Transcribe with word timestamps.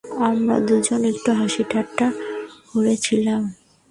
আমরা 0.27 0.55
দুজনে 0.67 1.07
একটু 1.13 1.31
হাসি 1.39 1.63
ঠাট্টা 1.71 2.07
করছিলাম। 2.69 3.41